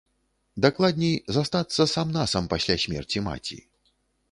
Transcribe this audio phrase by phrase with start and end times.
[0.63, 3.63] Дакладней, застацца сам-насам пасля смерці маці.